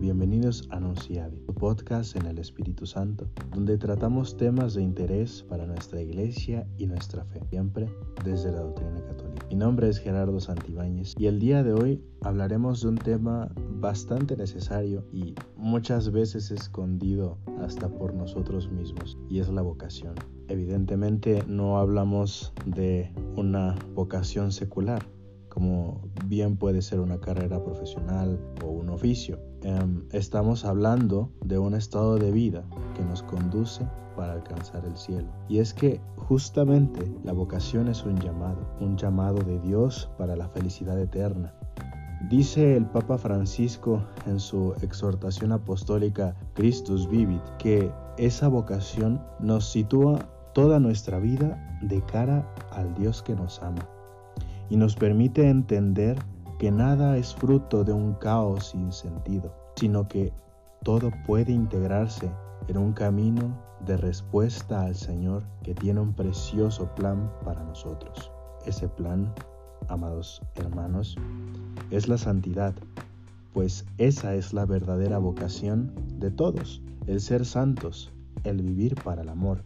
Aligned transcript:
Bienvenidos 0.00 0.66
a 0.70 0.76
Anunciavi, 0.76 1.40
tu 1.40 1.52
podcast 1.52 2.16
en 2.16 2.24
el 2.24 2.38
Espíritu 2.38 2.86
Santo, 2.86 3.28
donde 3.50 3.76
tratamos 3.76 4.34
temas 4.34 4.72
de 4.72 4.82
interés 4.82 5.44
para 5.46 5.66
nuestra 5.66 6.00
iglesia 6.00 6.66
y 6.78 6.86
nuestra 6.86 7.22
fe, 7.26 7.42
siempre 7.50 7.86
desde 8.24 8.50
la 8.50 8.60
doctrina 8.60 9.02
católica. 9.02 9.46
Mi 9.50 9.56
nombre 9.56 9.90
es 9.90 9.98
Gerardo 9.98 10.40
Santibáñez 10.40 11.14
y 11.18 11.26
el 11.26 11.38
día 11.38 11.62
de 11.62 11.74
hoy 11.74 12.02
hablaremos 12.22 12.80
de 12.80 12.88
un 12.88 12.96
tema 12.96 13.52
bastante 13.78 14.36
necesario 14.36 15.04
y 15.12 15.34
muchas 15.56 16.12
veces 16.12 16.50
escondido 16.50 17.36
hasta 17.60 17.90
por 17.90 18.14
nosotros 18.14 18.70
mismos, 18.70 19.18
y 19.28 19.40
es 19.40 19.50
la 19.50 19.60
vocación. 19.60 20.14
Evidentemente 20.48 21.44
no 21.46 21.78
hablamos 21.78 22.54
de 22.64 23.12
una 23.36 23.74
vocación 23.94 24.50
secular, 24.50 25.04
como 25.58 26.00
bien 26.26 26.56
puede 26.56 26.82
ser 26.82 27.00
una 27.00 27.18
carrera 27.18 27.60
profesional 27.64 28.38
o 28.64 28.68
un 28.68 28.90
oficio. 28.90 29.40
Em, 29.62 30.04
estamos 30.12 30.64
hablando 30.64 31.32
de 31.44 31.58
un 31.58 31.74
estado 31.74 32.16
de 32.16 32.30
vida 32.30 32.62
que 32.94 33.02
nos 33.02 33.24
conduce 33.24 33.84
para 34.14 34.34
alcanzar 34.34 34.84
el 34.84 34.96
cielo. 34.96 35.26
Y 35.48 35.58
es 35.58 35.74
que 35.74 36.00
justamente 36.14 37.12
la 37.24 37.32
vocación 37.32 37.88
es 37.88 38.04
un 38.04 38.20
llamado, 38.20 38.72
un 38.78 38.96
llamado 38.96 39.42
de 39.42 39.58
Dios 39.58 40.08
para 40.16 40.36
la 40.36 40.48
felicidad 40.48 40.96
eterna. 40.96 41.52
Dice 42.30 42.76
el 42.76 42.86
Papa 42.86 43.18
Francisco 43.18 44.00
en 44.26 44.38
su 44.38 44.74
exhortación 44.80 45.50
apostólica 45.50 46.36
Christus 46.54 47.10
Vivit 47.10 47.42
que 47.58 47.90
esa 48.16 48.46
vocación 48.46 49.20
nos 49.40 49.68
sitúa 49.68 50.20
toda 50.54 50.78
nuestra 50.78 51.18
vida 51.18 51.78
de 51.82 52.00
cara 52.02 52.48
al 52.70 52.94
Dios 52.94 53.24
que 53.24 53.34
nos 53.34 53.60
ama 53.60 53.88
y 54.70 54.76
nos 54.76 54.96
permite 54.96 55.48
entender 55.48 56.18
que 56.58 56.70
nada 56.70 57.16
es 57.16 57.34
fruto 57.34 57.84
de 57.84 57.92
un 57.92 58.14
caos 58.14 58.68
sin 58.68 58.92
sentido, 58.92 59.54
sino 59.76 60.08
que 60.08 60.32
todo 60.82 61.10
puede 61.26 61.52
integrarse 61.52 62.30
en 62.68 62.78
un 62.78 62.92
camino 62.92 63.56
de 63.86 63.96
respuesta 63.96 64.82
al 64.82 64.94
Señor 64.94 65.44
que 65.62 65.74
tiene 65.74 66.00
un 66.00 66.12
precioso 66.12 66.92
plan 66.94 67.30
para 67.44 67.62
nosotros. 67.62 68.32
Ese 68.66 68.88
plan, 68.88 69.32
amados 69.88 70.42
hermanos, 70.56 71.16
es 71.90 72.08
la 72.08 72.18
santidad, 72.18 72.74
pues 73.52 73.86
esa 73.98 74.34
es 74.34 74.52
la 74.52 74.66
verdadera 74.66 75.18
vocación 75.18 75.92
de 76.18 76.30
todos, 76.30 76.82
el 77.06 77.20
ser 77.20 77.46
santos, 77.46 78.12
el 78.44 78.62
vivir 78.62 78.94
para 79.02 79.22
el 79.22 79.28
amor. 79.28 79.64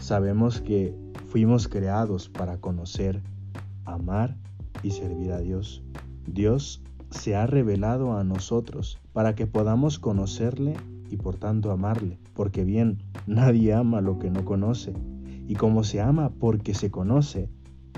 Sabemos 0.00 0.60
que 0.60 0.94
fuimos 1.26 1.66
creados 1.66 2.28
para 2.28 2.58
conocer 2.60 3.22
amar 3.86 4.36
y 4.82 4.90
servir 4.90 5.32
a 5.32 5.40
Dios. 5.40 5.82
Dios 6.26 6.82
se 7.10 7.36
ha 7.36 7.46
revelado 7.46 8.16
a 8.16 8.24
nosotros 8.24 8.98
para 9.12 9.34
que 9.34 9.46
podamos 9.46 9.98
conocerle 9.98 10.74
y 11.10 11.16
por 11.16 11.36
tanto 11.36 11.70
amarle, 11.70 12.18
porque 12.34 12.64
bien, 12.64 12.98
nadie 13.26 13.72
ama 13.74 14.00
lo 14.00 14.18
que 14.18 14.30
no 14.30 14.44
conoce, 14.44 14.92
y 15.48 15.54
como 15.54 15.84
se 15.84 16.00
ama 16.00 16.30
porque 16.30 16.74
se 16.74 16.90
conoce, 16.90 17.48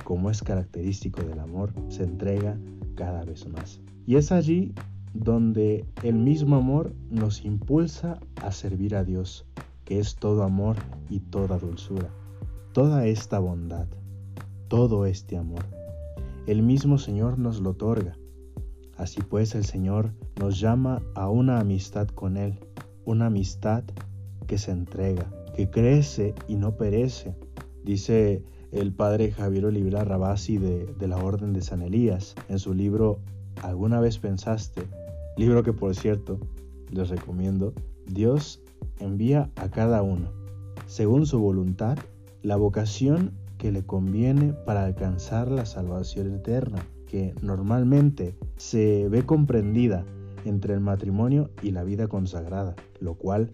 como 0.04 0.30
es 0.30 0.42
característico 0.42 1.22
del 1.22 1.40
amor, 1.40 1.72
se 1.88 2.04
entrega 2.04 2.58
cada 2.94 3.24
vez 3.24 3.48
más. 3.48 3.80
Y 4.06 4.16
es 4.16 4.30
allí 4.30 4.74
donde 5.14 5.86
el 6.02 6.16
mismo 6.16 6.56
amor 6.56 6.94
nos 7.10 7.44
impulsa 7.44 8.20
a 8.42 8.52
servir 8.52 8.94
a 8.94 9.04
Dios, 9.04 9.46
que 9.84 9.98
es 9.98 10.16
todo 10.16 10.42
amor 10.42 10.76
y 11.08 11.20
toda 11.20 11.58
dulzura, 11.58 12.10
toda 12.72 13.06
esta 13.06 13.38
bondad, 13.38 13.88
todo 14.68 15.06
este 15.06 15.38
amor 15.38 15.77
el 16.48 16.62
mismo 16.62 16.96
Señor 16.96 17.38
nos 17.38 17.60
lo 17.60 17.70
otorga. 17.70 18.16
Así 18.96 19.20
pues 19.20 19.54
el 19.54 19.66
Señor 19.66 20.14
nos 20.40 20.58
llama 20.58 21.02
a 21.14 21.28
una 21.28 21.60
amistad 21.60 22.08
con 22.08 22.38
Él, 22.38 22.58
una 23.04 23.26
amistad 23.26 23.84
que 24.46 24.56
se 24.56 24.70
entrega, 24.70 25.30
que 25.54 25.68
crece 25.68 26.34
y 26.48 26.56
no 26.56 26.74
perece. 26.78 27.36
Dice 27.84 28.42
el 28.72 28.94
padre 28.94 29.30
Javier 29.30 29.66
Olivera 29.66 30.04
Rabasi 30.04 30.56
de, 30.56 30.86
de 30.86 31.06
la 31.06 31.18
Orden 31.18 31.52
de 31.52 31.60
San 31.60 31.82
Elías 31.82 32.34
en 32.48 32.58
su 32.58 32.72
libro 32.72 33.20
¿Alguna 33.62 34.00
vez 34.00 34.18
pensaste? 34.18 34.84
Libro 35.36 35.62
que 35.62 35.74
por 35.74 35.94
cierto 35.94 36.40
les 36.90 37.10
recomiendo. 37.10 37.74
Dios 38.06 38.62
envía 39.00 39.50
a 39.56 39.68
cada 39.68 40.02
uno, 40.02 40.32
según 40.86 41.26
su 41.26 41.40
voluntad, 41.40 41.98
la 42.42 42.56
vocación 42.56 43.32
que 43.58 43.72
le 43.72 43.84
conviene 43.84 44.54
para 44.64 44.84
alcanzar 44.84 45.50
la 45.50 45.66
salvación 45.66 46.32
eterna, 46.32 46.78
que 47.06 47.34
normalmente 47.42 48.34
se 48.56 49.08
ve 49.08 49.26
comprendida 49.26 50.04
entre 50.44 50.74
el 50.74 50.80
matrimonio 50.80 51.50
y 51.62 51.72
la 51.72 51.84
vida 51.84 52.06
consagrada, 52.06 52.76
lo 53.00 53.14
cual 53.14 53.52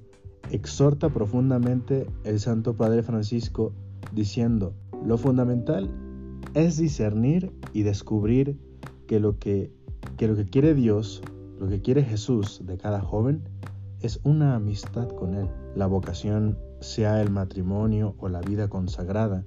exhorta 0.51 1.09
profundamente 1.09 2.07
el 2.25 2.39
Santo 2.39 2.75
Padre 2.75 3.03
Francisco 3.03 3.73
diciendo, 4.13 4.75
lo 5.05 5.17
fundamental 5.17 5.91
es 6.55 6.77
discernir 6.77 7.53
y 7.73 7.83
descubrir 7.83 8.59
que 9.07 9.21
lo 9.21 9.39
que, 9.39 9.73
que 10.17 10.29
lo 10.29 10.37
que 10.37 10.45
quiere 10.45 10.75
Dios, 10.75 11.23
lo 11.59 11.69
que 11.69 11.81
quiere 11.81 12.03
Jesús 12.03 12.63
de 12.65 12.77
cada 12.77 13.01
joven, 13.01 13.43
es 14.01 14.21
una 14.23 14.55
amistad 14.55 15.09
con 15.09 15.35
Él. 15.35 15.49
La 15.75 15.87
vocación, 15.87 16.59
sea 16.81 17.23
el 17.23 17.31
matrimonio 17.31 18.15
o 18.19 18.29
la 18.29 18.41
vida 18.41 18.69
consagrada, 18.69 19.45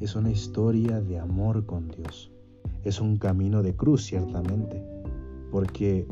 es 0.00 0.14
una 0.14 0.30
historia 0.30 1.00
de 1.00 1.18
amor 1.18 1.64
con 1.64 1.88
Dios. 1.88 2.30
Es 2.84 3.00
un 3.00 3.16
camino 3.16 3.62
de 3.62 3.74
cruz, 3.74 4.04
ciertamente, 4.04 4.84
porque 5.50 6.06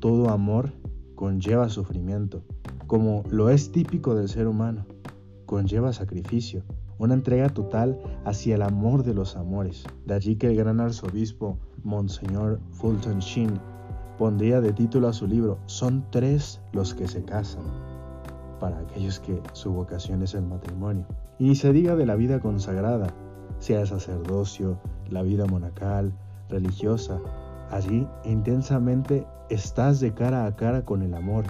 todo 0.00 0.30
amor 0.30 0.72
conlleva 1.14 1.68
sufrimiento, 1.68 2.42
como 2.86 3.24
lo 3.30 3.50
es 3.50 3.72
típico 3.72 4.14
del 4.14 4.28
ser 4.28 4.46
humano. 4.46 4.86
Conlleva 5.44 5.92
sacrificio, 5.92 6.62
una 6.98 7.14
entrega 7.14 7.48
total 7.50 8.00
hacia 8.24 8.54
el 8.54 8.62
amor 8.62 9.02
de 9.04 9.14
los 9.14 9.36
amores. 9.36 9.84
De 10.06 10.14
allí 10.14 10.36
que 10.36 10.48
el 10.48 10.56
gran 10.56 10.80
arzobispo 10.80 11.58
Monseñor 11.84 12.58
Fulton 12.70 13.18
Sheen 13.18 13.60
pondría 14.18 14.60
de 14.60 14.72
título 14.72 15.08
a 15.08 15.12
su 15.12 15.26
libro 15.26 15.58
Son 15.66 16.04
tres 16.10 16.60
los 16.72 16.94
que 16.94 17.06
se 17.06 17.22
casan, 17.22 17.64
para 18.58 18.78
aquellos 18.78 19.20
que 19.20 19.40
su 19.52 19.72
vocación 19.72 20.22
es 20.22 20.34
el 20.34 20.42
matrimonio. 20.46 21.06
Y 21.38 21.48
ni 21.48 21.54
se 21.54 21.72
diga 21.72 21.96
de 21.96 22.06
la 22.06 22.16
vida 22.16 22.40
consagrada, 22.40 23.14
sea 23.58 23.86
sacerdocio, 23.86 24.78
la 25.10 25.22
vida 25.22 25.46
monacal, 25.46 26.12
religiosa. 26.48 27.18
Allí 27.70 28.06
intensamente 28.24 29.26
estás 29.50 30.00
de 30.00 30.12
cara 30.12 30.46
a 30.46 30.56
cara 30.56 30.84
con 30.84 31.02
el 31.02 31.14
amor, 31.14 31.44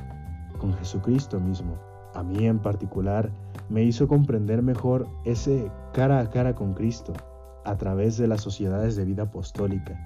con 0.59 0.75
Jesucristo 0.75 1.41
mismo. 1.41 1.79
A 2.15 2.23
mí 2.23 2.47
en 2.47 2.59
particular 2.59 3.31
me 3.69 3.83
hizo 3.83 4.09
comprender 4.09 4.63
mejor 4.63 5.07
ese 5.25 5.71
cara 5.93 6.21
a 6.21 6.31
cara 6.31 6.55
con 6.55 6.75
Cristo 6.75 7.13
a 7.65 7.77
través 7.77 8.17
de 8.17 8.29
las 8.29 8.41
sociedades 8.41 8.97
de 8.97 9.05
vida 9.05 9.25
apostólica, 9.25 9.99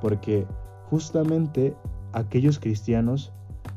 porque 0.00 0.46
justamente 0.90 1.76
aquellos 2.12 2.58
cristianos 2.58 3.32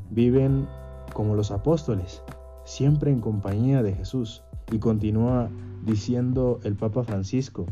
viven 0.10 0.68
como 1.14 1.36
los 1.36 1.52
apóstoles, 1.52 2.24
siempre 2.64 3.12
en 3.12 3.20
compañía 3.20 3.84
de 3.84 3.94
Jesús, 3.94 4.44
y 4.72 4.80
continúa 4.80 5.50
diciendo 5.86 6.60
el 6.64 6.76
Papa 6.76 7.04
Francisco, 7.04 7.66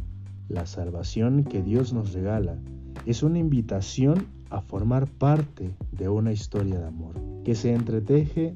la 0.50 0.66
salvación 0.66 1.44
que 1.44 1.62
Dios 1.62 1.94
nos 1.94 2.14
regala 2.14 2.58
es 3.06 3.24
una 3.24 3.40
invitación 3.40 4.28
a 4.50 4.62
formar 4.62 5.08
parte 5.08 5.76
de 5.92 6.10
una 6.10 6.32
historia 6.32 6.80
de 6.80 6.88
amor, 6.88 7.16
que 7.44 7.56
se 7.56 7.74
entreteje 7.74 8.56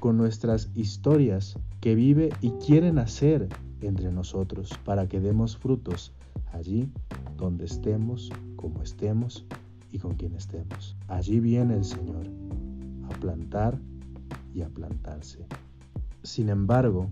con 0.00 0.16
nuestras 0.16 0.70
historias 0.74 1.58
que 1.80 1.94
vive 1.94 2.30
y 2.40 2.50
quiere 2.52 2.92
nacer 2.92 3.48
entre 3.80 4.12
nosotros 4.12 4.70
para 4.84 5.08
que 5.08 5.20
demos 5.20 5.56
frutos 5.56 6.12
allí 6.52 6.90
donde 7.36 7.64
estemos, 7.64 8.30
como 8.56 8.82
estemos 8.82 9.44
y 9.90 9.98
con 9.98 10.14
quien 10.14 10.34
estemos. 10.34 10.96
Allí 11.08 11.40
viene 11.40 11.74
el 11.74 11.84
Señor 11.84 12.26
a 13.10 13.20
plantar 13.20 13.78
y 14.54 14.62
a 14.62 14.68
plantarse. 14.68 15.46
Sin 16.22 16.48
embargo, 16.48 17.10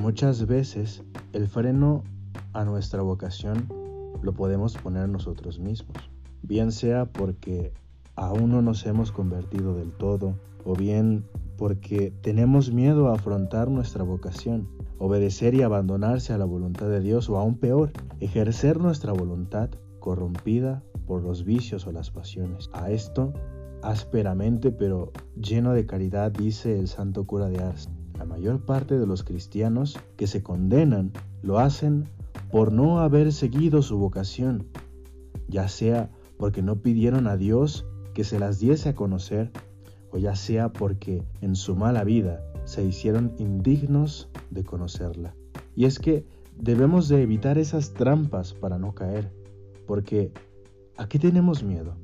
Muchas 0.00 0.46
veces 0.46 1.02
el 1.32 1.48
freno 1.48 2.04
a 2.52 2.64
nuestra 2.64 3.00
vocación 3.00 3.66
lo 4.22 4.34
podemos 4.34 4.76
poner 4.76 5.08
nosotros 5.08 5.58
mismos, 5.58 5.96
bien 6.42 6.70
sea 6.70 7.06
porque 7.06 7.72
aún 8.14 8.50
no 8.50 8.60
nos 8.60 8.84
hemos 8.84 9.10
convertido 9.10 9.74
del 9.74 9.92
todo, 9.92 10.38
o 10.66 10.74
bien 10.74 11.24
porque 11.56 12.12
tenemos 12.20 12.72
miedo 12.72 13.08
a 13.08 13.14
afrontar 13.14 13.70
nuestra 13.70 14.04
vocación, 14.04 14.68
obedecer 14.98 15.54
y 15.54 15.62
abandonarse 15.62 16.34
a 16.34 16.38
la 16.38 16.44
voluntad 16.44 16.88
de 16.88 17.00
Dios, 17.00 17.30
o 17.30 17.38
aún 17.38 17.56
peor, 17.56 17.90
ejercer 18.20 18.78
nuestra 18.78 19.12
voluntad 19.12 19.70
corrompida 19.98 20.82
por 21.06 21.22
los 21.22 21.44
vicios 21.44 21.86
o 21.86 21.92
las 21.92 22.10
pasiones. 22.10 22.68
A 22.74 22.90
esto, 22.90 23.32
ásperamente 23.82 24.72
pero 24.72 25.12
lleno 25.40 25.72
de 25.72 25.86
caridad, 25.86 26.32
dice 26.32 26.78
el 26.78 26.88
santo 26.88 27.26
cura 27.26 27.48
de 27.48 27.62
Ars, 27.62 27.88
mayor 28.26 28.60
parte 28.60 28.98
de 28.98 29.06
los 29.06 29.22
cristianos 29.22 29.98
que 30.16 30.26
se 30.26 30.42
condenan 30.42 31.12
lo 31.42 31.58
hacen 31.58 32.08
por 32.50 32.72
no 32.72 33.00
haber 33.00 33.32
seguido 33.32 33.82
su 33.82 33.98
vocación, 33.98 34.66
ya 35.48 35.68
sea 35.68 36.10
porque 36.38 36.62
no 36.62 36.76
pidieron 36.76 37.26
a 37.26 37.36
Dios 37.36 37.86
que 38.14 38.24
se 38.24 38.38
las 38.38 38.58
diese 38.58 38.90
a 38.90 38.94
conocer, 38.94 39.50
o 40.10 40.18
ya 40.18 40.36
sea 40.36 40.72
porque 40.72 41.22
en 41.40 41.56
su 41.56 41.76
mala 41.76 42.04
vida 42.04 42.42
se 42.64 42.84
hicieron 42.84 43.34
indignos 43.38 44.28
de 44.50 44.64
conocerla. 44.64 45.34
Y 45.74 45.84
es 45.84 45.98
que 45.98 46.24
debemos 46.58 47.08
de 47.08 47.22
evitar 47.22 47.58
esas 47.58 47.92
trampas 47.92 48.54
para 48.54 48.78
no 48.78 48.94
caer, 48.94 49.30
porque 49.86 50.32
¿a 50.96 51.08
qué 51.08 51.18
tenemos 51.18 51.62
miedo? 51.62 51.94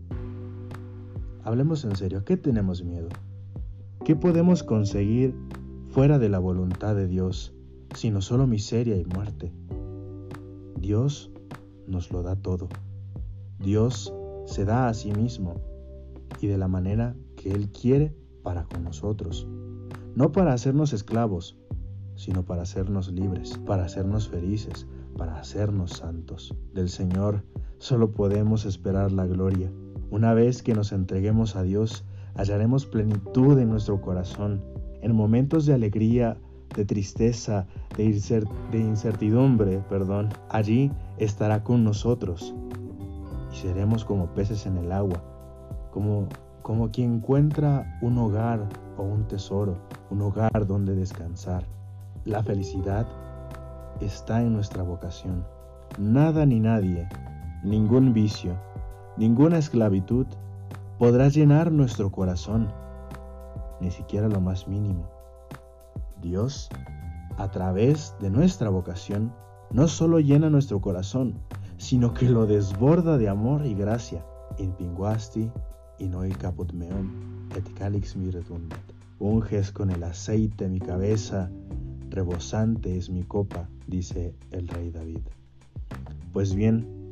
Hablemos 1.44 1.84
en 1.84 1.96
serio, 1.96 2.18
¿a 2.18 2.24
qué 2.24 2.36
tenemos 2.36 2.84
miedo? 2.84 3.08
¿Qué 4.04 4.14
podemos 4.16 4.62
conseguir 4.62 5.34
fuera 5.92 6.18
de 6.18 6.30
la 6.30 6.38
voluntad 6.38 6.96
de 6.96 7.06
Dios, 7.06 7.54
sino 7.94 8.22
solo 8.22 8.46
miseria 8.46 8.96
y 8.96 9.04
muerte? 9.04 9.52
Dios 10.78 11.30
nos 11.86 12.10
lo 12.10 12.22
da 12.22 12.34
todo. 12.34 12.70
Dios 13.58 14.12
se 14.46 14.64
da 14.64 14.88
a 14.88 14.94
sí 14.94 15.12
mismo 15.12 15.60
y 16.40 16.46
de 16.46 16.56
la 16.56 16.66
manera 16.66 17.14
que 17.36 17.52
Él 17.52 17.68
quiere 17.70 18.16
para 18.42 18.64
con 18.64 18.84
nosotros. 18.84 19.46
No 20.16 20.32
para 20.32 20.54
hacernos 20.54 20.94
esclavos, 20.94 21.58
sino 22.16 22.42
para 22.42 22.62
hacernos 22.62 23.12
libres, 23.12 23.58
para 23.66 23.84
hacernos 23.84 24.30
felices, 24.30 24.86
para 25.18 25.38
hacernos 25.38 25.90
santos. 25.90 26.56
Del 26.72 26.88
Señor 26.88 27.44
solo 27.76 28.12
podemos 28.12 28.64
esperar 28.64 29.12
la 29.12 29.26
gloria. 29.26 29.70
Una 30.10 30.32
vez 30.32 30.62
que 30.62 30.72
nos 30.72 30.92
entreguemos 30.92 31.54
a 31.54 31.62
Dios, 31.62 32.06
hallaremos 32.34 32.86
plenitud 32.86 33.58
en 33.58 33.68
nuestro 33.68 34.00
corazón. 34.00 34.71
En 35.02 35.16
momentos 35.16 35.66
de 35.66 35.74
alegría, 35.74 36.36
de 36.76 36.84
tristeza, 36.84 37.66
de, 37.96 38.04
incertidumbre, 38.78 39.82
perdón, 39.88 40.30
allí 40.48 40.90
estará 41.18 41.62
con 41.62 41.84
nosotros 41.84 42.54
y 43.52 43.56
seremos 43.56 44.04
como 44.04 44.26
peces 44.28 44.64
en 44.64 44.78
el 44.78 44.92
agua, 44.92 45.22
como, 45.90 46.28
como 46.62 46.90
quien 46.90 47.16
encuentra 47.16 47.98
un 48.00 48.16
hogar 48.16 48.68
o 48.96 49.02
un 49.02 49.26
tesoro, 49.26 49.76
un 50.10 50.22
hogar 50.22 50.66
donde 50.66 50.94
descansar. 50.94 51.64
La 52.24 52.42
felicidad 52.42 53.06
está 54.00 54.40
en 54.40 54.52
nuestra 54.52 54.82
vocación. 54.82 55.44
Nada 55.98 56.46
ni 56.46 56.60
nadie, 56.60 57.08
ningún 57.64 58.14
vicio, 58.14 58.54
ninguna 59.16 59.58
esclavitud 59.58 60.26
podrá 60.98 61.28
llenar 61.28 61.72
nuestro 61.72 62.10
corazón, 62.10 62.68
ni 63.82 63.90
siquiera 63.90 64.28
lo 64.28 64.40
más 64.40 64.68
mínimo. 64.68 65.10
Dios, 66.22 66.70
a 67.36 67.50
través 67.50 68.14
de 68.20 68.30
nuestra 68.30 68.70
vocación, 68.70 69.34
no 69.72 69.88
solo 69.88 70.20
llena 70.20 70.48
nuestro 70.48 70.80
corazón, 70.80 71.34
sino 71.78 72.14
que 72.14 72.30
lo 72.30 72.46
desborda 72.46 73.18
de 73.18 73.28
amor 73.28 73.66
y 73.66 73.74
gracia. 73.74 74.24
In 74.58 74.72
pinguasti 74.72 75.50
no 76.08 76.24
el 76.24 76.36
caput 76.36 76.72
meum, 76.72 77.48
et 77.56 77.68
calix 77.74 78.16
mi 78.16 78.30
redundat. 78.30 78.80
Unges 79.18 79.70
con 79.70 79.90
el 79.90 80.02
aceite 80.02 80.68
mi 80.68 80.80
cabeza, 80.80 81.50
rebosante 82.10 82.96
es 82.96 83.08
mi 83.08 83.22
copa, 83.22 83.68
dice 83.86 84.34
el 84.50 84.68
rey 84.68 84.90
David. 84.90 85.20
Pues 86.32 86.54
bien, 86.54 87.08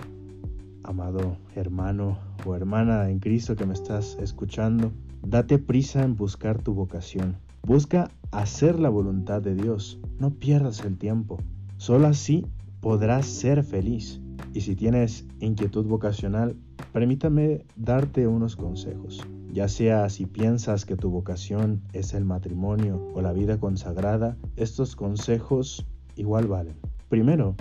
amado 0.83 1.37
hermano 1.55 2.19
o 2.45 2.55
hermana 2.55 3.11
en 3.11 3.21
Cristo 3.21 3.55
que 3.55 3.67
me 3.67 3.75
estás 3.75 4.17
escuchando, 4.21 4.93
date 5.23 5.59
prisa 5.59 6.03
en 6.03 6.17
buscar 6.17 6.63
tu 6.63 6.75
vocación. 6.75 7.37
Busca 7.63 8.11
hacer 8.31 8.79
la 8.79 8.89
voluntad 8.89 9.43
de 9.43 9.55
Dios. 9.55 10.01
No 10.19 10.31
pierdas 10.31 10.85
el 10.85 10.97
tiempo. 10.97 11.39
Solo 11.77 12.07
así 12.07 12.47
podrás 12.81 13.27
ser 13.27 13.63
feliz. 13.63 14.21
Y 14.53 14.63
si 14.63 14.75
tienes 14.75 15.27
inquietud 15.39 15.87
vocacional, 15.87 16.57
permítame 16.93 17.65
darte 17.77 18.27
unos 18.27 18.57
consejos. 18.57 19.21
Ya 19.53 19.69
sea 19.69 20.09
si 20.09 20.27
piensas 20.27 20.85
que 20.85 20.97
tu 20.97 21.11
vocación 21.11 21.83
es 21.93 22.15
el 22.15 22.25
matrimonio 22.25 23.11
o 23.15 23.21
la 23.21 23.33
vida 23.33 23.59
consagrada, 23.59 24.37
estos 24.57 24.97
consejos 24.97 25.87
igual 26.17 26.47
valen. 26.47 26.77
Primero, 27.09 27.55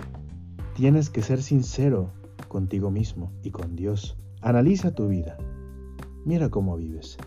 tienes 0.74 1.10
que 1.10 1.22
ser 1.22 1.42
sincero 1.42 2.10
contigo 2.48 2.90
mismo 2.90 3.32
y 3.42 3.50
con 3.50 3.76
Dios. 3.76 4.16
Analiza 4.40 4.94
tu 4.94 5.08
vida. 5.08 5.36
Mira 6.24 6.48
cómo 6.48 6.76
vives. 6.76 7.18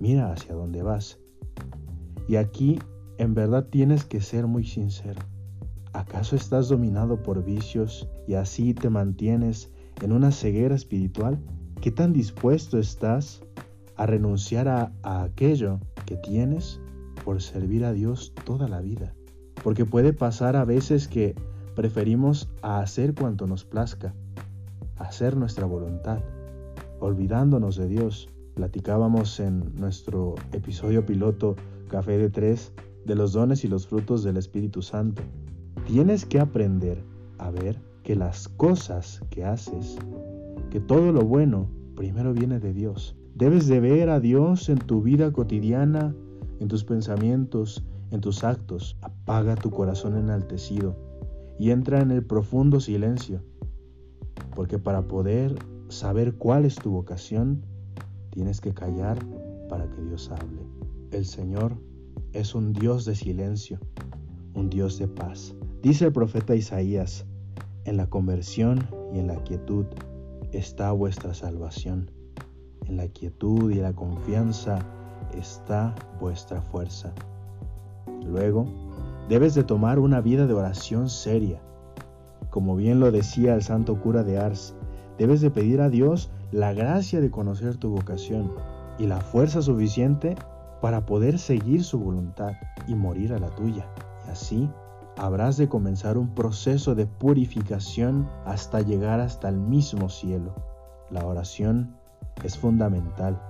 Mira 0.00 0.32
hacia 0.32 0.54
dónde 0.54 0.82
vas. 0.82 1.18
Y 2.28 2.36
aquí 2.36 2.78
en 3.18 3.34
verdad 3.34 3.66
tienes 3.68 4.04
que 4.04 4.20
ser 4.20 4.46
muy 4.46 4.64
sincero. 4.64 5.20
¿Acaso 5.92 6.36
estás 6.36 6.68
dominado 6.68 7.22
por 7.22 7.44
vicios 7.44 8.08
y 8.26 8.34
así 8.34 8.74
te 8.74 8.90
mantienes 8.90 9.72
en 10.02 10.12
una 10.12 10.30
ceguera 10.30 10.74
espiritual? 10.74 11.38
¿Qué 11.80 11.90
tan 11.90 12.12
dispuesto 12.12 12.78
estás 12.78 13.42
a 13.96 14.06
renunciar 14.06 14.68
a, 14.68 14.92
a, 15.02 15.22
aquello 15.22 15.80
que 16.06 16.16
tienes 16.16 16.80
por 17.24 17.42
servir 17.42 17.84
a 17.84 17.92
Dios 17.92 18.32
toda 18.44 18.68
la 18.68 18.80
vida? 18.80 19.14
Porque 19.64 19.84
puede 19.84 20.12
pasar 20.12 20.54
a 20.56 20.64
veces 20.64 21.08
que 21.08 21.34
preferimos 21.74 22.48
hacer 22.62 23.14
cuanto 23.14 23.46
nos 23.46 23.64
plazca 23.64 24.14
hacer 24.98 25.36
nuestra 25.36 25.66
voluntad, 25.66 26.18
olvidándonos 27.00 27.76
de 27.76 27.88
Dios. 27.88 28.28
Platicábamos 28.58 29.38
en 29.38 29.72
nuestro 29.76 30.34
episodio 30.50 31.06
piloto 31.06 31.54
Café 31.86 32.18
de 32.18 32.28
Tres 32.28 32.72
de 33.04 33.14
los 33.14 33.32
dones 33.32 33.62
y 33.62 33.68
los 33.68 33.86
frutos 33.86 34.24
del 34.24 34.36
Espíritu 34.36 34.82
Santo. 34.82 35.22
Tienes 35.86 36.26
que 36.26 36.40
aprender 36.40 37.04
a 37.38 37.52
ver 37.52 37.80
que 38.02 38.16
las 38.16 38.48
cosas 38.48 39.22
que 39.30 39.44
haces, 39.44 39.96
que 40.70 40.80
todo 40.80 41.12
lo 41.12 41.20
bueno 41.20 41.70
primero 41.94 42.34
viene 42.34 42.58
de 42.58 42.72
Dios. 42.72 43.14
Debes 43.36 43.68
de 43.68 43.78
ver 43.78 44.10
a 44.10 44.18
Dios 44.18 44.68
en 44.68 44.78
tu 44.78 45.02
vida 45.02 45.32
cotidiana, 45.32 46.12
en 46.58 46.66
tus 46.66 46.82
pensamientos, 46.82 47.84
en 48.10 48.20
tus 48.20 48.42
actos. 48.42 48.98
Apaga 49.02 49.54
tu 49.54 49.70
corazón 49.70 50.16
enaltecido 50.16 50.96
y 51.60 51.70
entra 51.70 52.00
en 52.00 52.10
el 52.10 52.24
profundo 52.24 52.80
silencio 52.80 53.40
porque 54.56 54.80
para 54.80 55.02
poder 55.02 55.54
saber 55.88 56.34
cuál 56.34 56.64
es 56.64 56.74
tu 56.74 56.90
vocación, 56.90 57.62
tienes 58.38 58.60
que 58.60 58.72
callar 58.72 59.18
para 59.68 59.90
que 59.90 60.00
Dios 60.00 60.30
hable. 60.30 60.62
El 61.10 61.26
Señor 61.26 61.74
es 62.32 62.54
un 62.54 62.72
Dios 62.72 63.04
de 63.04 63.16
silencio, 63.16 63.80
un 64.54 64.70
Dios 64.70 64.96
de 64.96 65.08
paz. 65.08 65.56
Dice 65.82 66.04
el 66.04 66.12
profeta 66.12 66.54
Isaías, 66.54 67.26
en 67.84 67.96
la 67.96 68.06
conversión 68.06 68.86
y 69.12 69.18
en 69.18 69.26
la 69.26 69.42
quietud 69.42 69.86
está 70.52 70.92
vuestra 70.92 71.34
salvación. 71.34 72.12
En 72.86 72.96
la 72.98 73.08
quietud 73.08 73.72
y 73.72 73.80
la 73.80 73.92
confianza 73.92 74.86
está 75.36 75.96
vuestra 76.20 76.62
fuerza. 76.62 77.12
Luego, 78.24 78.68
debes 79.28 79.56
de 79.56 79.64
tomar 79.64 79.98
una 79.98 80.20
vida 80.20 80.46
de 80.46 80.54
oración 80.54 81.08
seria, 81.10 81.60
como 82.50 82.76
bien 82.76 83.00
lo 83.00 83.10
decía 83.10 83.56
el 83.56 83.64
santo 83.64 84.00
cura 84.00 84.22
de 84.22 84.38
Ars, 84.38 84.76
debes 85.18 85.40
de 85.40 85.50
pedir 85.50 85.80
a 85.80 85.90
Dios 85.90 86.30
la 86.50 86.72
gracia 86.72 87.20
de 87.20 87.30
conocer 87.30 87.76
tu 87.76 87.90
vocación 87.90 88.52
y 88.98 89.06
la 89.06 89.20
fuerza 89.20 89.60
suficiente 89.60 90.34
para 90.80 91.04
poder 91.04 91.38
seguir 91.38 91.84
su 91.84 91.98
voluntad 91.98 92.52
y 92.86 92.94
morir 92.94 93.34
a 93.34 93.38
la 93.38 93.50
tuya. 93.50 93.86
Y 94.26 94.30
así 94.30 94.70
habrás 95.18 95.56
de 95.56 95.68
comenzar 95.68 96.16
un 96.16 96.34
proceso 96.34 96.94
de 96.94 97.06
purificación 97.06 98.28
hasta 98.46 98.80
llegar 98.80 99.20
hasta 99.20 99.48
el 99.48 99.58
mismo 99.58 100.08
cielo. 100.08 100.54
La 101.10 101.26
oración 101.26 101.96
es 102.44 102.56
fundamental, 102.56 103.40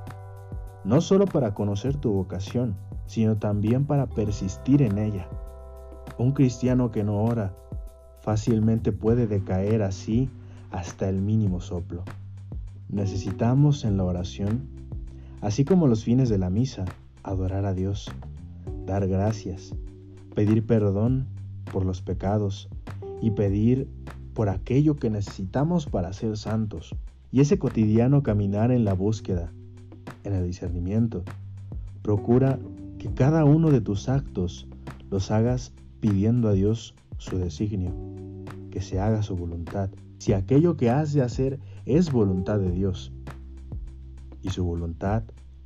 no 0.85 1.01
solo 1.01 1.27
para 1.27 1.55
conocer 1.55 1.97
tu 1.97 2.13
vocación, 2.13 2.77
sino 3.07 3.37
también 3.37 3.87
para 3.87 4.07
persistir 4.07 4.83
en 4.83 4.99
ella. 4.99 5.29
Un 6.19 6.33
cristiano 6.33 6.91
que 6.91 7.05
no 7.05 7.23
ora 7.23 7.55
fácilmente 8.23 8.91
puede 8.91 9.27
decaer 9.27 9.83
así 9.83 10.31
hasta 10.71 11.09
el 11.09 11.21
mínimo 11.21 11.61
soplo. 11.61 12.03
Necesitamos 12.89 13.85
en 13.85 13.97
la 13.97 14.05
oración, 14.05 14.69
así 15.41 15.65
como 15.65 15.87
los 15.87 16.05
fines 16.05 16.29
de 16.29 16.39
la 16.39 16.51
misa, 16.51 16.85
adorar 17.23 17.67
a 17.67 17.75
Dios, 17.75 18.11
dar 18.87 19.07
gracias, 19.07 19.75
pedir 20.35 20.65
perdón 20.65 21.27
por 21.71 21.85
los 21.85 22.01
pecados 22.01 22.69
y 23.21 23.33
pedir 23.33 23.89
por 24.33 24.49
aquello 24.49 24.97
que 24.97 25.11
necesitamos 25.11 25.87
para 25.87 26.13
ser 26.13 26.37
santos. 26.37 26.95
Y 27.31 27.41
ese 27.41 27.59
cotidiano 27.59 28.23
caminar 28.23 28.71
en 28.71 28.85
la 28.85 28.95
búsqueda, 28.95 29.53
en 30.25 30.33
el 30.33 30.47
discernimiento. 30.47 31.25
Procura 32.03 32.59
que 32.99 33.13
cada 33.13 33.45
uno 33.45 33.71
de 33.71 33.81
tus 33.81 34.09
actos 34.09 34.67
los 35.11 35.31
hagas 35.31 35.73
pidiendo 36.01 36.49
a 36.49 36.53
Dios 36.53 36.95
su 37.19 37.37
designio, 37.37 37.93
que 38.71 38.81
se 38.81 39.01
haga 39.01 39.23
su 39.23 39.37
voluntad, 39.37 39.91
si 40.19 40.33
aquello 40.33 40.77
que 40.77 40.91
has 40.91 41.13
de 41.13 41.23
hacer 41.23 41.61
es 41.89 42.13
voluntad 42.13 42.59
de 42.61 42.71
Dios. 42.71 43.13
Y 44.43 44.51
su 44.51 44.65
voluntad 44.65 45.23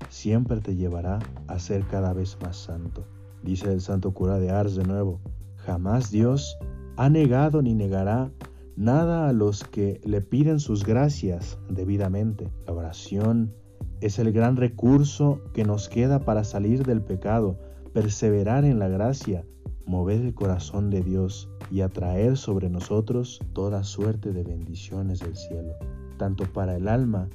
siempre 0.08 0.60
te 0.60 0.76
llevará 0.76 1.18
a 1.48 1.58
ser 1.58 1.84
cada 1.86 2.12
vez 2.12 2.38
más 2.40 2.56
santo. 2.56 3.04
Dice 3.42 3.72
el 3.72 3.80
santo 3.80 4.14
cura 4.14 4.38
de 4.38 4.50
Ars 4.50 4.76
de 4.76 4.84
nuevo, 4.84 5.20
jamás 5.56 6.10
Dios 6.10 6.56
ha 6.96 7.10
negado 7.10 7.60
ni 7.60 7.74
negará 7.74 8.30
nada 8.76 9.28
a 9.28 9.32
los 9.32 9.64
que 9.64 10.00
le 10.04 10.20
piden 10.20 10.60
sus 10.60 10.84
gracias 10.84 11.58
debidamente. 11.68 12.50
La 12.66 12.72
oración 12.72 13.52
es 14.00 14.18
el 14.18 14.32
gran 14.32 14.56
recurso 14.56 15.40
que 15.52 15.64
nos 15.64 15.88
queda 15.88 16.20
para 16.20 16.44
salir 16.44 16.84
del 16.84 17.02
pecado, 17.02 17.58
perseverar 17.92 18.64
en 18.64 18.78
la 18.78 18.88
gracia, 18.88 19.44
mover 19.86 20.20
el 20.20 20.34
corazón 20.34 20.90
de 20.90 21.02
Dios 21.02 21.50
y 21.70 21.80
atraer 21.80 22.36
sobre 22.36 22.68
nosotros 22.68 23.40
toda 23.52 23.84
suerte 23.84 24.32
de 24.32 24.44
bendiciones 24.44 25.20
del 25.20 25.36
cielo, 25.36 25.74
tanto 26.22 26.44
para 26.44 26.76
el 26.76 26.86
alma 26.86 27.28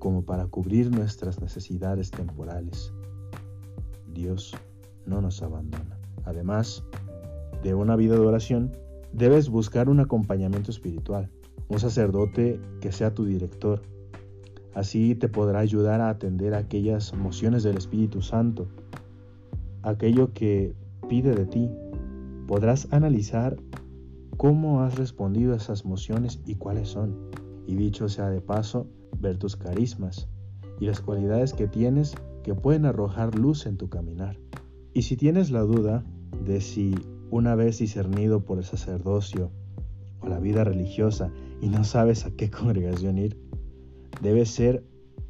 como 0.00 0.24
para 0.24 0.48
cubrir 0.48 0.90
nuestras 0.90 1.40
necesidades 1.40 2.10
temporales. 2.10 2.92
Dios 4.12 4.56
no 5.06 5.20
nos 5.20 5.40
abandona. 5.40 5.96
Además 6.24 6.82
de 7.62 7.74
una 7.76 7.94
vida 7.94 8.14
de 8.14 8.26
oración, 8.26 8.72
debes 9.12 9.48
buscar 9.48 9.88
un 9.88 10.00
acompañamiento 10.00 10.72
espiritual, 10.72 11.30
un 11.68 11.78
sacerdote 11.78 12.60
que 12.80 12.90
sea 12.90 13.14
tu 13.14 13.24
director. 13.24 13.82
Así 14.74 15.14
te 15.14 15.28
podrá 15.28 15.60
ayudar 15.60 16.00
a 16.00 16.08
atender 16.08 16.54
aquellas 16.54 17.12
emociones 17.12 17.62
del 17.62 17.76
Espíritu 17.76 18.20
Santo, 18.20 18.66
aquello 19.82 20.32
que 20.34 20.74
pide 21.08 21.36
de 21.36 21.46
ti. 21.46 21.70
Podrás 22.48 22.88
analizar 22.90 23.56
cómo 24.36 24.82
has 24.82 24.96
respondido 24.96 25.52
a 25.52 25.56
esas 25.58 25.84
emociones 25.84 26.40
y 26.44 26.56
cuáles 26.56 26.88
son. 26.88 27.43
Y 27.66 27.74
dicho 27.76 28.08
sea 28.08 28.30
de 28.30 28.40
paso, 28.40 28.86
ver 29.18 29.38
tus 29.38 29.56
carismas 29.56 30.28
y 30.80 30.86
las 30.86 31.00
cualidades 31.00 31.52
que 31.52 31.66
tienes 31.66 32.14
que 32.42 32.54
pueden 32.54 32.84
arrojar 32.84 33.34
luz 33.36 33.66
en 33.66 33.76
tu 33.76 33.88
caminar. 33.88 34.38
Y 34.92 35.02
si 35.02 35.16
tienes 35.16 35.50
la 35.50 35.62
duda 35.62 36.04
de 36.44 36.60
si 36.60 36.94
una 37.30 37.54
vez 37.54 37.78
discernido 37.78 38.44
por 38.44 38.58
el 38.58 38.64
sacerdocio 38.64 39.50
o 40.20 40.28
la 40.28 40.38
vida 40.38 40.64
religiosa 40.64 41.32
y 41.60 41.68
no 41.68 41.84
sabes 41.84 42.26
a 42.26 42.30
qué 42.30 42.50
congregación 42.50 43.18
ir, 43.18 43.38
debe 44.22 44.46
ser 44.46 44.84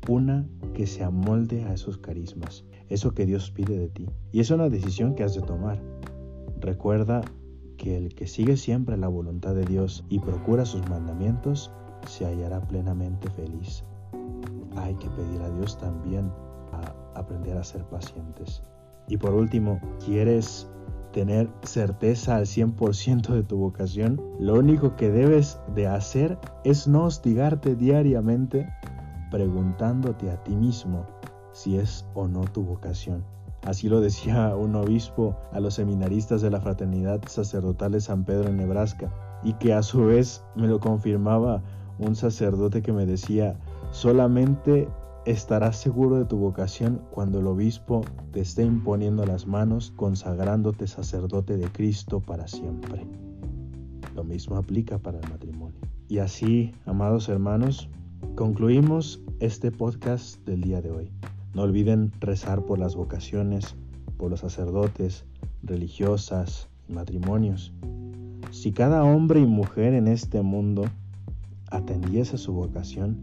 una 0.09 0.47
que 0.75 0.87
se 0.87 1.03
amolde 1.03 1.64
a 1.64 1.73
esos 1.73 1.99
carismas, 1.99 2.64
eso 2.88 3.14
que 3.14 3.26
Dios 3.26 3.50
pide 3.50 3.79
de 3.79 3.88
ti. 3.88 4.07
Y 4.33 4.41
es 4.41 4.50
una 4.50 4.69
decisión 4.69 5.14
que 5.14 5.23
has 5.23 5.35
de 5.35 5.43
tomar. 5.43 5.81
Recuerda 6.61 7.23
que 7.76 7.97
el 7.97 8.14
que 8.14 8.26
sigue 8.26 8.57
siempre 8.57 8.97
la 8.97 9.09
voluntad 9.09 9.55
de 9.55 9.64
Dios 9.64 10.05
y 10.09 10.19
procura 10.19 10.64
sus 10.64 10.88
mandamientos, 10.88 11.73
se 12.06 12.26
hallará 12.26 12.61
plenamente 12.61 13.30
feliz. 13.30 13.84
Hay 14.76 14.94
que 14.96 15.08
pedir 15.11 15.40
a 15.42 15.50
Dios 15.50 15.78
también 15.78 16.30
a 16.73 17.18
aprender 17.18 17.56
a 17.56 17.64
ser 17.64 17.84
pacientes. 17.84 18.62
Y 19.08 19.16
por 19.16 19.34
último, 19.34 19.80
¿quieres 20.04 20.68
tener 21.12 21.49
certeza 21.62 22.37
al 22.37 22.46
100% 22.46 23.28
de 23.28 23.42
tu 23.42 23.58
vocación? 23.58 24.20
Lo 24.40 24.54
único 24.54 24.96
que 24.96 25.11
debes 25.11 25.61
de 25.75 25.87
hacer 25.87 26.38
es 26.64 26.88
no 26.88 27.04
hostigarte 27.04 27.76
diariamente 27.76 28.68
preguntándote 29.30 30.30
a 30.30 30.42
ti 30.42 30.54
mismo 30.54 31.06
si 31.52 31.76
es 31.76 32.06
o 32.14 32.26
no 32.26 32.42
tu 32.42 32.62
vocación. 32.62 33.25
Así 33.64 33.88
lo 33.88 34.00
decía 34.00 34.54
un 34.56 34.75
obispo 34.76 35.37
a 35.52 35.61
los 35.61 35.75
seminaristas 35.75 36.42
de 36.42 36.50
la 36.50 36.61
Fraternidad 36.61 37.20
Sacerdotal 37.26 37.92
de 37.92 38.00
San 38.00 38.25
Pedro 38.25 38.50
en 38.50 38.58
Nebraska, 38.58 39.11
y 39.42 39.54
que 39.54 39.73
a 39.73 39.82
su 39.82 40.04
vez 40.04 40.44
me 40.54 40.66
lo 40.66 40.80
confirmaba 40.80 41.62
un 41.99 42.17
sacerdote 42.17 42.83
que 42.83 42.93
me 42.93 43.07
decía, 43.07 43.59
solamente 43.91 44.89
estarás 45.27 45.77
seguro 45.79 46.19
de 46.19 46.25
tu 46.25 46.37
vocación 46.37 47.01
cuando 47.11 47.41
el 47.41 47.47
obispo 47.47 48.03
te 48.33 48.41
esté 48.41 48.65
imponiendo 48.65 49.25
las 49.25 49.47
manos, 49.47 49.93
consagrándote 49.97 50.87
sacerdote 50.87 51.57
de 51.57 51.69
Cristo 51.69 52.21
para 52.21 52.47
siempre. 52.47 53.07
Lo 54.15 54.25
mismo 54.25 54.57
aplica 54.57 54.99
para 54.99 55.19
el 55.19 55.29
matrimonio. 55.31 55.79
Y 56.09 56.19
así, 56.19 56.73
amados 56.87 57.29
hermanos, 57.29 57.89
concluimos 58.37 59.23
este 59.41 59.71
podcast 59.71 60.45
del 60.45 60.61
día 60.61 60.83
de 60.83 60.91
hoy. 60.91 61.11
No 61.55 61.63
olviden 61.63 62.13
rezar 62.21 62.65
por 62.65 62.79
las 62.79 62.95
vocaciones, 62.95 63.77
por 64.19 64.31
los 64.31 64.41
sacerdotes, 64.41 65.25
religiosas 65.63 66.69
y 66.89 66.93
matrimonios. 66.93 67.73
Si 68.51 68.73
cada 68.73 69.03
hombre 69.05 69.41
y 69.41 69.47
mujer 69.47 69.95
en 69.95 70.09
este 70.09 70.43
mundo 70.43 70.85
atendiese 71.75 72.38
su 72.38 72.52
vocación, 72.52 73.21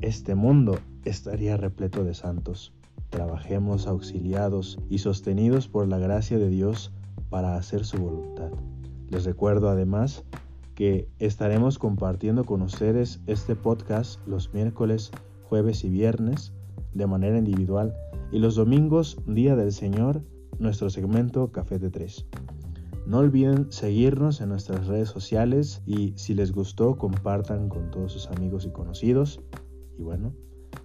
este 0.00 0.34
mundo 0.34 0.78
estaría 1.04 1.56
repleto 1.56 2.04
de 2.04 2.14
santos. 2.14 2.72
Trabajemos 3.10 3.86
auxiliados 3.86 4.78
y 4.90 4.98
sostenidos 4.98 5.68
por 5.68 5.88
la 5.88 5.98
gracia 5.98 6.38
de 6.38 6.48
Dios 6.48 6.92
para 7.30 7.56
hacer 7.56 7.84
su 7.84 7.98
voluntad. 7.98 8.50
Les 9.08 9.24
recuerdo 9.24 9.68
además 9.68 10.24
que 10.74 11.08
estaremos 11.18 11.78
compartiendo 11.78 12.44
con 12.44 12.62
ustedes 12.62 13.20
este 13.26 13.54
podcast 13.54 14.20
los 14.26 14.52
miércoles, 14.52 15.10
jueves 15.48 15.84
y 15.84 15.88
viernes 15.88 16.52
de 16.92 17.06
manera 17.06 17.38
individual 17.38 17.94
y 18.32 18.38
los 18.38 18.56
domingos, 18.56 19.18
Día 19.26 19.56
del 19.56 19.72
Señor, 19.72 20.22
nuestro 20.58 20.90
segmento 20.90 21.52
Café 21.52 21.78
de 21.78 21.90
Tres. 21.90 22.26
No 23.06 23.18
olviden 23.18 23.70
seguirnos 23.70 24.40
en 24.40 24.48
nuestras 24.48 24.86
redes 24.86 25.10
sociales 25.10 25.82
y 25.84 26.14
si 26.16 26.34
les 26.34 26.52
gustó 26.52 26.96
compartan 26.96 27.68
con 27.68 27.90
todos 27.90 28.12
sus 28.12 28.28
amigos 28.28 28.64
y 28.64 28.70
conocidos. 28.70 29.40
Y 29.98 30.02
bueno, 30.02 30.34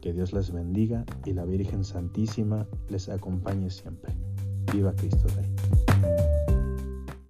que 0.02 0.14
Dios 0.14 0.34
les 0.34 0.52
bendiga 0.52 1.06
y 1.26 1.34
la 1.34 1.46
Virgen 1.46 1.84
Santísima 1.84 2.68
les 2.90 3.08
acompañe 3.08 3.70
siempre. 3.70 4.14
Viva 4.74 4.94
Cristo 4.94 5.28
Rey. 5.36 5.50